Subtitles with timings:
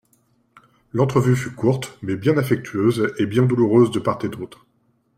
[0.93, 4.65] L'entrevue fut courte, mais bien affectueuse et bien douloureuse de part et d'autre.